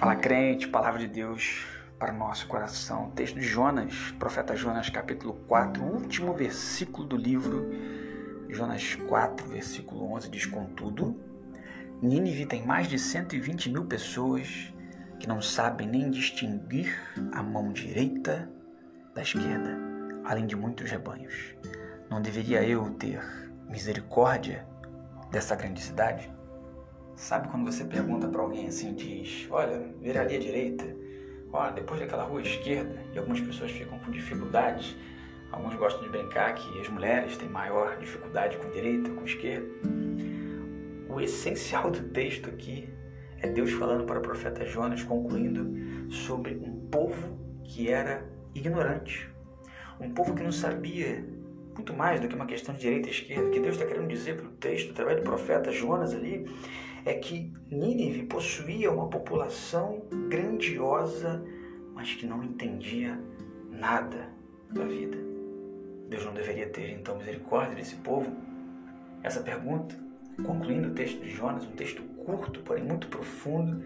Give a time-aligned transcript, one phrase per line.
[0.00, 1.66] Fala crente, palavra de Deus
[1.98, 3.10] para o nosso coração.
[3.10, 7.70] Texto de Jonas, profeta Jonas, capítulo 4, último versículo do livro.
[8.48, 11.20] Jonas 4, versículo 11 diz: Contudo,
[12.00, 14.72] Nínive tem mais de 120 mil pessoas
[15.18, 16.96] que não sabem nem distinguir
[17.32, 18.50] a mão direita
[19.14, 19.76] da esquerda,
[20.24, 21.54] além de muitos rebanhos.
[22.08, 23.22] Não deveria eu ter
[23.68, 24.66] misericórdia
[25.30, 26.39] dessa grande cidade?
[27.20, 30.96] Sabe quando você pergunta para alguém assim, diz, olha, vira ali à direita,
[31.52, 34.96] olha, depois daquela rua esquerda, e algumas pessoas ficam com dificuldades,
[35.52, 39.68] alguns gostam de brincar que as mulheres têm maior dificuldade com direita, com esquerda.
[41.10, 42.88] O essencial do texto aqui
[43.42, 49.30] é Deus falando para o profeta Jonas, concluindo sobre um povo que era ignorante,
[50.00, 51.22] um povo que não sabia
[51.74, 53.50] muito mais do que uma questão de direita e esquerda.
[53.50, 56.46] Que Deus está querendo dizer pelo texto, através do profeta Jonas ali,
[57.04, 61.42] é que Nínive possuía uma população grandiosa,
[61.94, 63.18] mas que não entendia
[63.70, 64.28] nada
[64.70, 65.16] da vida.
[66.08, 68.30] Deus não deveria ter então misericórdia desse povo?
[69.22, 69.94] Essa pergunta,
[70.44, 73.82] concluindo o texto de Jonas, um texto curto, porém muito profundo,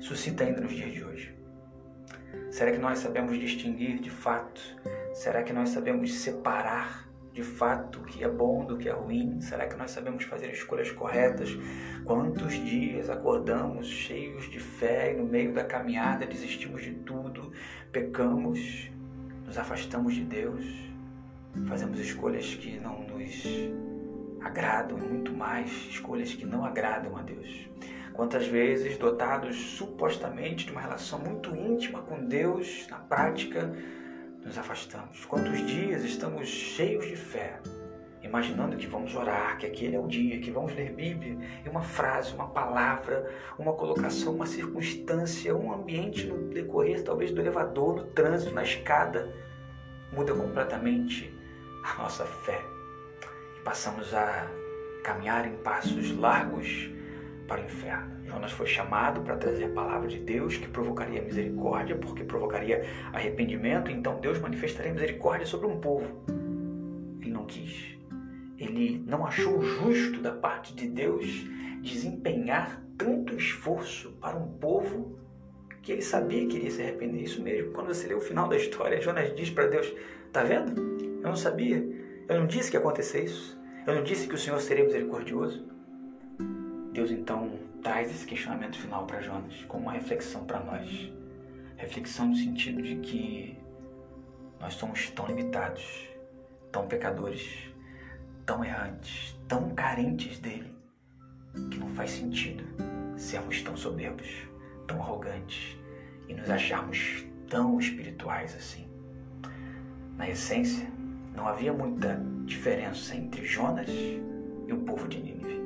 [0.00, 1.34] suscita ainda nos dias de hoje.
[2.50, 4.60] Será que nós sabemos distinguir de fato?
[5.12, 7.07] Será que nós sabemos separar
[7.38, 9.40] de fato o que é bom do que é ruim?
[9.40, 11.56] Será que nós sabemos fazer escolhas corretas?
[12.04, 17.52] Quantos dias acordamos cheios de fé e no meio da caminhada desistimos de tudo,
[17.92, 18.90] pecamos,
[19.46, 20.64] nos afastamos de Deus,
[21.68, 23.44] fazemos escolhas que não nos
[24.40, 27.68] agradam muito mais, escolhas que não agradam a Deus.
[28.14, 33.72] Quantas vezes, dotados supostamente de uma relação muito íntima com Deus, na prática,
[34.44, 35.24] nos afastamos?
[35.24, 37.60] Quantos dias estamos cheios de fé,
[38.22, 41.82] imaginando que vamos orar, que aquele é o dia, que vamos ler Bíblia, e uma
[41.82, 48.04] frase, uma palavra, uma colocação, uma circunstância, um ambiente no decorrer, talvez do elevador, no
[48.06, 49.32] trânsito, na escada,
[50.12, 51.32] muda completamente
[51.84, 52.60] a nossa fé.
[53.56, 54.46] E passamos a
[55.02, 56.90] caminhar em passos largos
[57.48, 58.24] para o inferno.
[58.26, 63.90] Jonas foi chamado para trazer a palavra de Deus que provocaria misericórdia, porque provocaria arrependimento,
[63.90, 66.22] então Deus manifestaria misericórdia sobre um povo.
[67.20, 67.96] Ele não quis.
[68.58, 71.24] Ele não achou justo da parte de Deus
[71.80, 75.18] desempenhar tanto esforço para um povo
[75.80, 77.22] que ele sabia que iria se arrepender.
[77.22, 79.90] Isso mesmo, quando você lê o final da história, Jonas diz para Deus:
[80.32, 80.78] Tá vendo?
[81.22, 81.76] Eu não sabia.
[82.28, 83.58] Eu não disse que ia acontecer isso.
[83.86, 85.77] Eu não disse que o Senhor seria misericordioso.
[86.92, 91.12] Deus então traz esse questionamento final para Jonas como uma reflexão para nós.
[91.76, 93.58] Reflexão no sentido de que
[94.60, 96.08] nós somos tão limitados,
[96.72, 97.72] tão pecadores,
[98.44, 100.72] tão errantes, tão carentes dele,
[101.70, 102.64] que não faz sentido
[103.16, 104.28] sermos tão soberbos,
[104.86, 105.76] tão arrogantes
[106.28, 108.88] e nos acharmos tão espirituais assim.
[110.16, 110.88] Na essência,
[111.34, 115.57] não havia muita diferença entre Jonas e o povo de Nínive.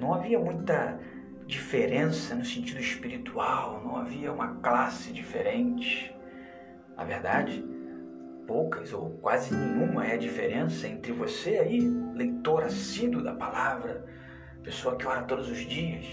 [0.00, 0.98] Não havia muita
[1.46, 6.16] diferença no sentido espiritual, não havia uma classe diferente.
[6.96, 7.62] Na verdade,
[8.46, 11.80] poucas ou quase nenhuma é a diferença entre você aí,
[12.14, 14.06] leitor assíduo da palavra,
[14.62, 16.06] pessoa que ora todos os dias,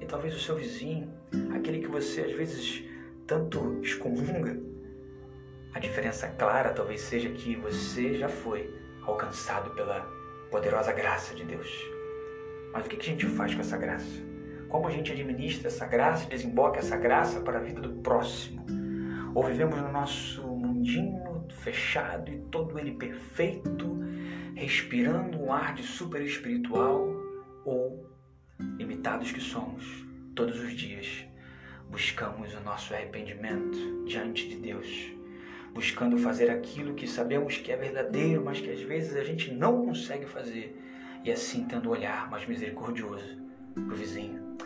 [0.00, 1.08] e talvez o seu vizinho,
[1.54, 2.82] aquele que você às vezes
[3.26, 4.60] tanto excomunga.
[5.72, 8.68] A diferença clara talvez seja que você já foi
[9.06, 10.00] alcançado pela
[10.50, 12.01] poderosa graça de Deus.
[12.72, 14.22] Mas o que a gente faz com essa graça?
[14.68, 18.64] Como a gente administra essa graça e desemboca essa graça para a vida do próximo?
[19.34, 21.22] Ou vivemos no nosso mundinho
[21.62, 23.98] fechado e todo ele perfeito,
[24.54, 27.06] respirando um ar de super espiritual?
[27.64, 28.10] Ou,
[28.78, 29.84] limitados que somos,
[30.34, 31.24] todos os dias,
[31.90, 35.12] buscamos o nosso arrependimento diante de Deus?
[35.74, 39.84] Buscando fazer aquilo que sabemos que é verdadeiro, mas que às vezes a gente não
[39.86, 40.78] consegue fazer
[41.24, 43.38] e assim tendo um olhar mais misericordioso
[43.74, 44.56] para o vizinho.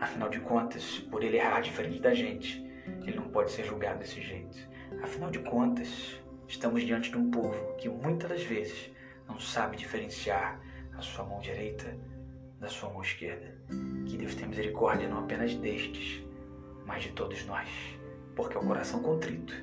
[0.00, 2.64] Afinal de contas, por ele errar diferente da gente,
[3.06, 4.58] ele não pode ser julgado desse jeito.
[5.02, 6.18] Afinal de contas,
[6.48, 8.90] estamos diante de um povo que muitas das vezes
[9.28, 10.60] não sabe diferenciar
[10.96, 11.96] a sua mão direita
[12.58, 13.54] da sua mão esquerda.
[14.06, 16.22] Que Deus tenha misericórdia não apenas destes,
[16.86, 17.68] mas de todos nós,
[18.34, 19.54] porque é o coração contrito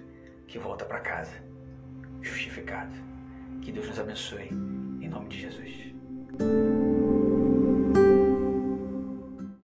[0.47, 1.33] que volta para casa,
[2.21, 2.93] justificado.
[3.61, 5.96] Que Deus nos abençoe, em nome de Jesus.
[6.39, 6.66] thank you